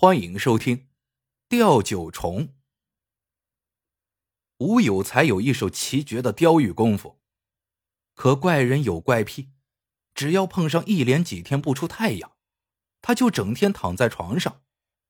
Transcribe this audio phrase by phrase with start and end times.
[0.00, 0.76] 欢迎收听
[1.48, 2.46] 《钓九虫》。
[4.58, 7.18] 吴有才有一手奇绝的雕玉功夫，
[8.14, 9.48] 可怪人有怪癖，
[10.14, 12.36] 只要碰上一连几天不出太阳，
[13.02, 14.62] 他就整天躺在床上，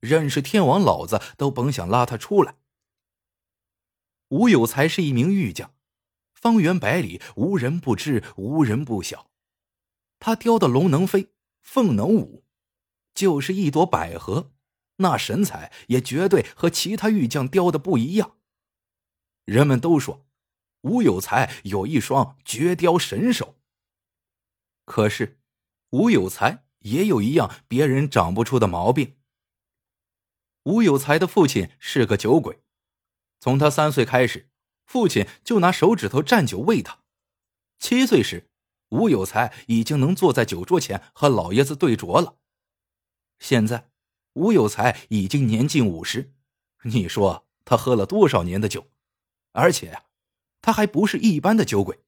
[0.00, 2.56] 认识天王老子都甭想拉他出来。
[4.30, 5.72] 吴有才是一名玉匠，
[6.34, 9.30] 方圆百里无人不知，无人不晓。
[10.18, 11.28] 他雕的龙能飞，
[11.60, 12.42] 凤能舞，
[13.14, 14.50] 就是一朵百合。
[14.96, 18.36] 那神采也绝对和其他玉匠雕的不一样。
[19.44, 20.26] 人们都说
[20.82, 23.58] 吴有才有一双绝雕神手。
[24.84, 25.40] 可是
[25.90, 29.16] 吴有才也有一样别人长不出的毛病。
[30.64, 32.62] 吴有才的父亲是个酒鬼，
[33.40, 34.50] 从他三岁开始，
[34.84, 37.00] 父亲就拿手指头蘸酒喂他。
[37.78, 38.50] 七岁时，
[38.90, 42.38] 吴有才已经能坐在酒桌前和老爷子对酌了。
[43.38, 43.91] 现在。
[44.34, 46.32] 吴有才已经年近五十，
[46.84, 48.88] 你说他喝了多少年的酒？
[49.52, 50.04] 而且呀，
[50.60, 52.00] 他还不是一般的酒鬼，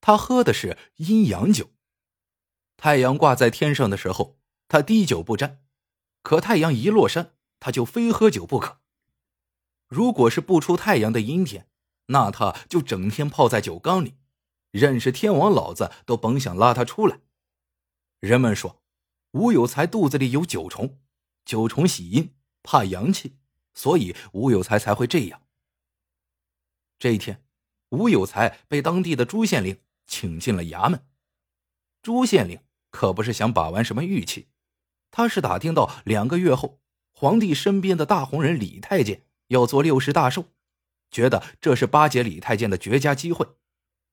[0.00, 1.70] 他喝的是阴阳酒。
[2.76, 5.58] 太阳挂在天上的时候，他滴酒不沾；
[6.22, 8.80] 可太阳一落山，他就非喝酒不可。
[9.88, 11.68] 如果是不出太阳的阴天，
[12.06, 14.14] 那他就整天泡在酒缸里，
[14.70, 17.18] 认识天王老子都甭想拉他出来。
[18.20, 18.82] 人们说，
[19.32, 21.00] 吴有才肚子里有九虫。
[21.44, 23.36] 九重喜阴，怕阳气，
[23.74, 25.42] 所以吴有才才会这样。
[26.98, 27.44] 这一天，
[27.90, 31.06] 吴有才被当地的朱县令请进了衙门。
[32.00, 34.48] 朱县令可不是想把玩什么玉器，
[35.10, 36.80] 他是打听到两个月后，
[37.12, 40.46] 皇帝身边的大红人李太监要做六十大寿，
[41.10, 43.46] 觉得这是巴结李太监的绝佳机会。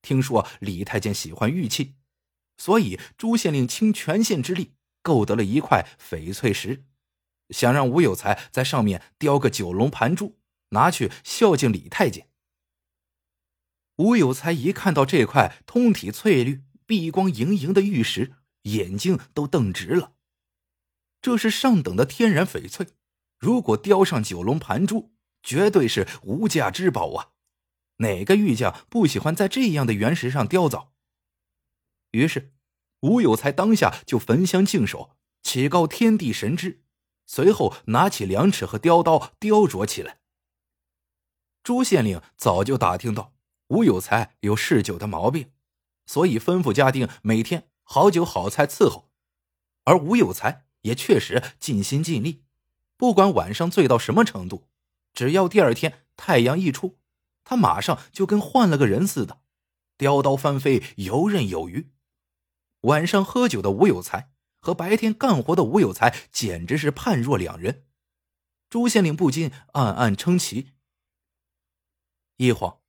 [0.00, 1.96] 听说李太监喜欢玉器，
[2.56, 6.84] 所以朱县令倾全县之力购得了一块翡翠石。
[7.50, 10.38] 想让吴有才在上面雕个九龙盘珠，
[10.70, 12.28] 拿去孝敬李太监。
[13.96, 20.12] 吴有才一看到这块通体翠绿、碧光莹莹的玉石，眼睛都瞪直了。
[21.20, 22.86] 这是上等的天然翡翠，
[23.38, 27.30] 如果雕上九龙盘珠，绝对是无价之宝啊！
[27.96, 30.90] 哪个玉匠不喜欢在这样的原石上雕凿？
[32.12, 32.52] 于是，
[33.00, 36.84] 吴有才当下就焚香净手，祈告天地神知。
[37.28, 40.18] 随后拿起量尺和雕刀雕琢起来。
[41.62, 43.34] 朱县令早就打听到
[43.68, 45.52] 吴有才有嗜酒的毛病，
[46.06, 49.10] 所以吩咐家丁每天好酒好菜伺候。
[49.84, 52.44] 而吴有才也确实尽心尽力，
[52.96, 54.68] 不管晚上醉到什么程度，
[55.12, 56.98] 只要第二天太阳一出，
[57.44, 59.42] 他马上就跟换了个人似的，
[59.98, 61.90] 雕刀翻飞，游刃有余。
[62.82, 64.32] 晚上喝酒的吴有才。
[64.60, 67.86] 和白天干活的吴有才简直是判若两人，
[68.68, 70.72] 朱县令不禁暗暗称奇。
[72.36, 72.80] 一晃，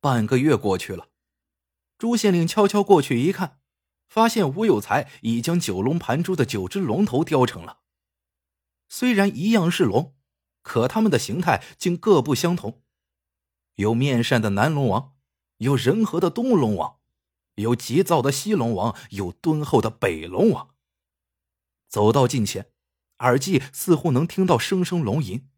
[0.00, 1.08] 半个月过去了，
[1.96, 3.60] 朱县令悄悄过去一看，
[4.08, 7.80] 发现吴有才已将九龙盘珠的九只龙头雕成了。
[8.88, 10.16] 虽然一样是龙，
[10.62, 12.82] 可他们的形态竟各不相同，
[13.74, 15.14] 有面善的南龙王，
[15.58, 16.98] 有仁和的东龙王，
[17.56, 20.74] 有急躁的西龙王，有敦厚的北龙王。
[21.88, 22.70] 走到近前，
[23.18, 25.48] 耳际似乎能听到声声龙吟。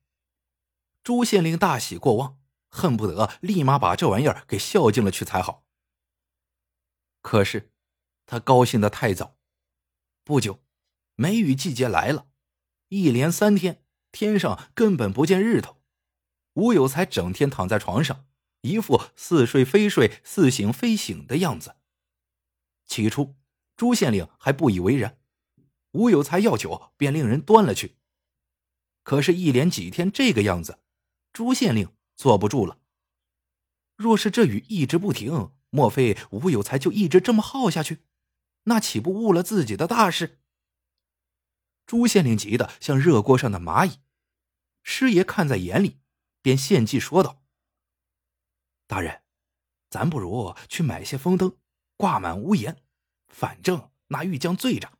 [1.02, 5.66] 朱县令大喜过望，恨不得立马把这玩意儿给孝敬了去才好。
[7.20, 7.72] 可是，
[8.26, 9.36] 他高兴的太早。
[10.24, 10.62] 不久，
[11.16, 12.28] 梅雨季节来了，
[12.88, 15.82] 一连三天，天上根本不见日头。
[16.54, 18.26] 吴有才整天躺在床上，
[18.62, 21.76] 一副似睡非睡、似醒非醒的样子。
[22.86, 23.36] 起初，
[23.76, 25.19] 朱县令还不以为然。
[25.92, 27.96] 吴有才要酒，便令人端了去。
[29.02, 30.78] 可是，一连几天这个样子，
[31.32, 32.78] 朱县令坐不住了。
[33.96, 38.04] 若是这雨一直不停，莫非吴有才就一直这么耗下去？
[38.64, 40.40] 那岂不误了自己的大事？
[41.86, 43.98] 朱县令急得像热锅上的蚂蚁。
[44.82, 45.98] 师爷看在眼里，
[46.40, 47.42] 便献计说道
[48.86, 49.22] ：“大人，
[49.88, 51.56] 咱不如去买些风灯，
[51.96, 52.76] 挂满屋檐，
[53.28, 54.98] 反正那玉匠醉着。”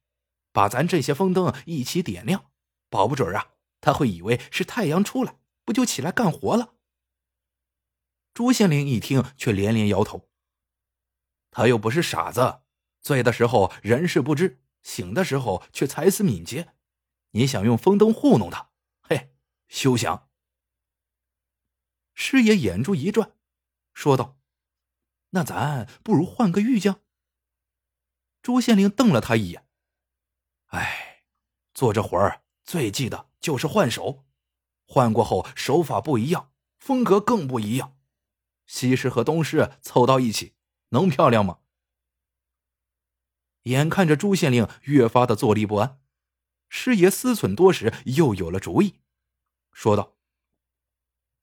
[0.52, 2.50] 把咱这些风灯一起点亮，
[2.88, 6.74] 保不准啊，他会以为是太阳出来，不就起来干活了？
[8.34, 10.28] 朱县令一听，却连连摇头。
[11.50, 12.62] 他又不是傻子，
[13.00, 16.74] 醉的时候人事不知，醒的时候却才思敏捷。
[17.32, 18.70] 你想用风灯糊弄他？
[19.02, 19.34] 嘿，
[19.68, 20.28] 休想！
[22.14, 23.36] 师爷眼珠一转，
[23.94, 24.38] 说道
[25.30, 27.00] ：“那咱不如换个玉匠。”
[28.42, 29.66] 朱县令瞪了他一眼。
[30.70, 31.24] 哎，
[31.74, 34.24] 做这活儿最忌的就是换手，
[34.86, 37.96] 换过后手法不一样，风格更不一样。
[38.66, 40.54] 西施和东施凑到一起，
[40.90, 41.58] 能漂亮吗？
[43.64, 46.00] 眼看着朱县令越发的坐立不安，
[46.68, 49.00] 师爷思忖多时，又有了主意，
[49.72, 50.16] 说道：“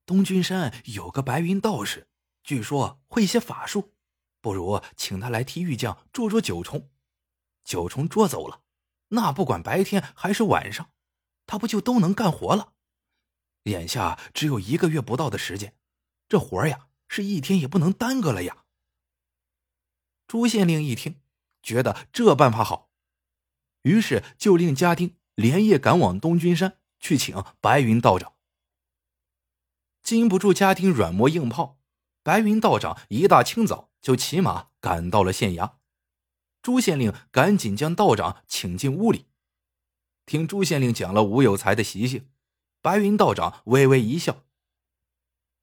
[0.06, 2.08] 东君山有个白云道士，
[2.44, 3.94] 据说会一些法术，
[4.40, 6.90] 不如请他来替玉匠捉捉九重。
[7.64, 8.64] 九重捉走了，
[9.10, 10.92] 那不管白天还是晚上，
[11.46, 12.74] 他不就都能干活了？
[13.64, 15.76] 眼下只有一个月不到的时间，
[16.28, 18.66] 这活呀，是一天也不能耽搁了呀。”
[20.28, 21.22] 朱县令一听。
[21.64, 22.92] 觉得这办法好，
[23.82, 28.36] 于是就令家丁连夜赶往东君山去请白云道长。
[30.02, 31.82] 经不住家丁软磨硬泡，
[32.24, 35.77] 白云道长一大清早就骑马赶到了县衙。
[36.62, 39.28] 朱县令赶紧将道长请进屋里，
[40.26, 42.30] 听朱县令讲了吴有才的习性，
[42.82, 44.44] 白云道长微微一笑，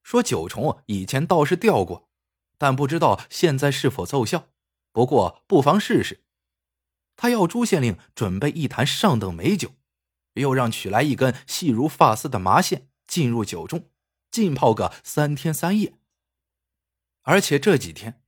[0.03, 2.09] 说：“九重以前倒是钓过，
[2.57, 4.49] 但不知道现在是否奏效。”
[4.93, 6.25] 不过，不妨试试。
[7.17, 9.73] 他要朱县令准备一坛上等美酒，
[10.35, 13.91] 又让取来一根细如发丝的麻线进入酒中，
[14.31, 15.99] 浸泡个三天三夜。
[17.23, 18.23] 而且这几天，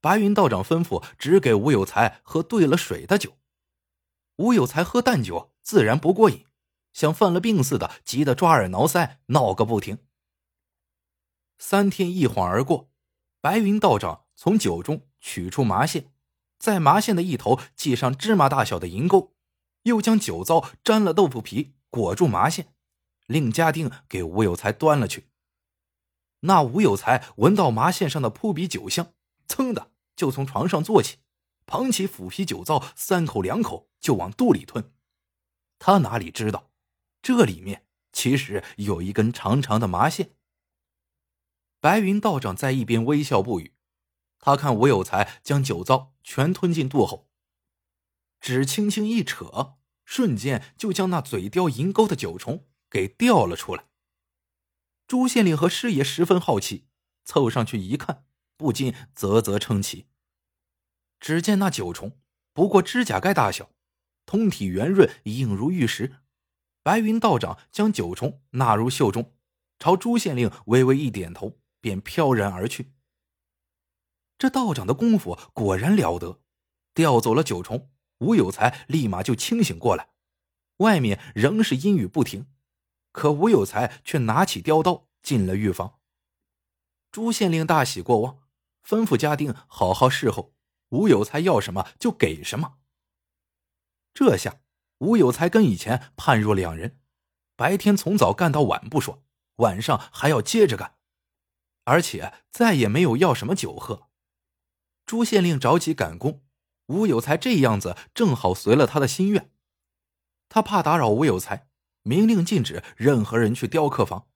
[0.00, 3.36] 白云道长吩咐只给吴有才喝兑了水的酒。
[4.36, 6.46] 吴有才喝淡酒自然不过瘾，
[6.92, 9.98] 像犯了病似的，急得抓耳挠腮，闹个不停。
[11.58, 12.90] 三天一晃而过，
[13.40, 15.02] 白云道长从酒中。
[15.20, 16.12] 取出麻线，
[16.60, 19.34] 在麻线的一头系上芝麻大小的银钩，
[19.82, 22.72] 又将酒糟沾了豆腐皮裹住麻线，
[23.26, 25.26] 令家丁给吴有才端了去。
[26.42, 29.12] 那吴有才闻到麻线上的扑鼻酒香，
[29.48, 31.16] 噌的就从床上坐起，
[31.66, 34.92] 捧起腐皮酒糟，三口两口就往肚里吞。
[35.78, 36.70] 他哪里知道，
[37.22, 40.36] 这里面其实有一根长长的麻线。
[41.80, 43.74] 白云道长在一边微笑不语。
[44.40, 47.28] 他看吴有才将酒糟全吞进肚后，
[48.40, 53.88] 只轻轻一扯，瞬间就将那嘴叼银钩的九重给掉了出来。
[55.08, 56.86] 朱县令和师爷十分好奇，
[57.24, 58.26] 凑上去一看，
[58.58, 60.08] 不禁啧啧称奇。
[61.18, 62.20] 只见那九重
[62.52, 63.70] 不过指甲盖大小，
[64.26, 66.16] 通体圆润，硬如玉石。
[66.82, 69.34] 白云道长将九重纳入袖中，
[69.78, 72.92] 朝朱县令微微一点头，便飘然而去。
[74.38, 76.40] 这道长的功夫果然了得，
[76.94, 80.10] 调走了九重，吴有才立马就清醒过来。
[80.78, 82.46] 外面仍是阴雨不停，
[83.12, 85.98] 可吴有才却拿起雕刀进了狱房。
[87.10, 88.47] 朱县令大喜过望，
[88.86, 90.54] 吩咐家丁好好侍候，
[90.90, 92.78] 吴有才要什么就给什么。
[94.14, 94.60] 这下
[94.98, 96.98] 吴有才跟以前判若两人，
[97.54, 99.22] 白天从早干到晚不说，
[99.56, 100.96] 晚上还要接着干，
[101.84, 104.08] 而且再也没有要什么酒喝。
[105.06, 106.42] 朱县令着急赶工，
[106.86, 109.52] 吴有才这样子正好随了他的心愿。
[110.48, 111.68] 他怕打扰吴有才，
[112.02, 114.26] 明令禁止任何人去雕刻房。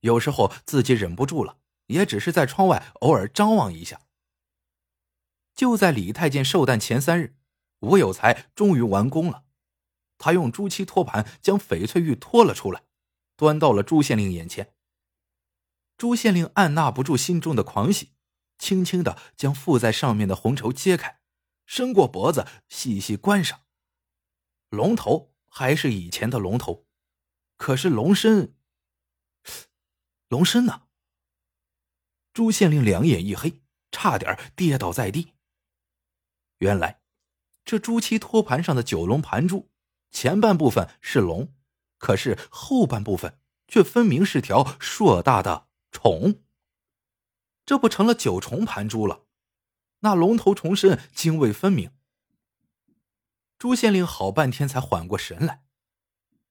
[0.00, 1.58] 有时候自己忍不住了，
[1.88, 4.00] 也只是在窗外偶尔张望一下。
[5.54, 7.36] 就在李太监寿诞前三日，
[7.80, 9.44] 吴有才终于完工了。
[10.16, 12.84] 他用朱漆托盘将翡翠玉托了出来，
[13.36, 14.72] 端到了朱县令眼前。
[15.96, 18.12] 朱县令按捺不住心中的狂喜。
[18.58, 21.20] 轻轻的将附在上面的红绸揭开，
[21.64, 23.60] 伸过脖子细细观赏。
[24.68, 26.84] 龙头还是以前的龙头，
[27.56, 28.56] 可是龙身，
[30.28, 30.87] 龙身呢？
[32.38, 35.32] 朱县令两眼一黑，差点跌倒在地。
[36.58, 37.00] 原来，
[37.64, 39.68] 这朱漆托盘上的九龙盘珠，
[40.12, 41.52] 前半部分是龙，
[41.98, 46.40] 可是后半部分却分明是条硕大的虫。
[47.66, 49.24] 这不成了九重盘珠了？
[49.98, 51.90] 那龙头虫身泾渭分明。
[53.58, 55.64] 朱县令好半天才缓过神来，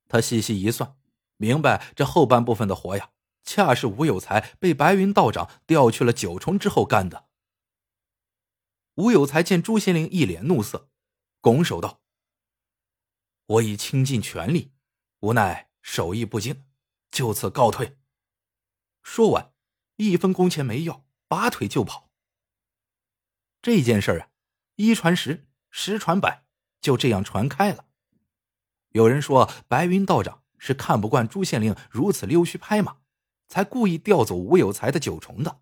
[0.09, 0.97] 他细细一算，
[1.37, 3.11] 明白这后半部分的活呀，
[3.47, 7.27] 恰是吴有才被白云道长调去了九重之后干的。
[8.95, 10.89] 吴有才见朱县令一脸怒色，
[11.39, 12.01] 拱手道
[13.47, 14.73] ：“我已倾尽全力，
[15.21, 16.65] 无奈手艺不精，
[17.09, 17.97] 就此告退。”
[19.01, 19.53] 说完，
[19.95, 21.07] 一分工钱没要。
[21.29, 22.09] 拔腿就跑。
[23.61, 24.29] 这件事啊，
[24.75, 26.45] 一传十，十传百，
[26.79, 27.85] 就这样传开了。
[28.89, 33.01] 有人说，白云道长是看不惯朱县令如此溜须拍马，
[33.47, 35.61] 才故意调走吴有才的九重的。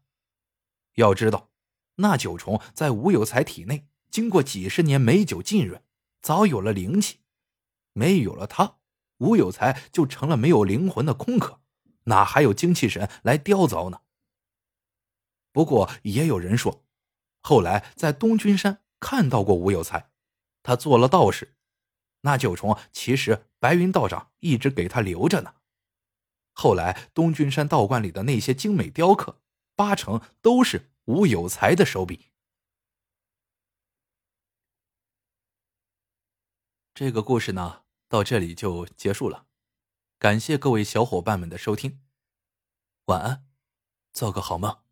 [0.96, 1.50] 要知道，
[1.96, 5.82] 那九重在吴有才体内经过几十年美酒浸润，
[6.22, 7.20] 早有了灵气。
[7.94, 8.78] 没有了他，
[9.20, 11.62] 吴有才就成了没有灵魂的空壳，
[12.06, 14.02] 哪还有精气神来雕凿呢？
[15.54, 16.86] 不过也有人说，
[17.42, 20.10] 后来在东君山看到过吴有才，
[20.64, 21.56] 他做了道士，
[22.22, 25.56] 那九重其实白云道长一直给他留着呢。
[26.58, 29.42] 后来东君山道观里的那些精美雕刻，
[29.76, 32.32] 八成都是吴有才的手笔。
[36.94, 39.48] 这个故事呢，到这里就结束了。
[40.18, 42.00] 感谢各位小伙伴们的收听，
[43.08, 43.46] 晚安，
[44.14, 44.85] 做个好梦。